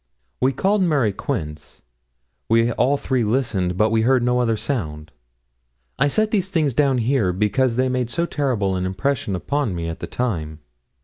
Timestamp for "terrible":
8.25-8.73